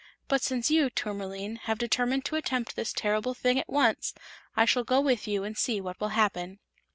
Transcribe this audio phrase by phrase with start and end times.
[0.27, 4.15] But since you, Tourmaline, have determined to attempt this terrible thing at once,
[4.57, 6.57] I shall go with you and see what will happen."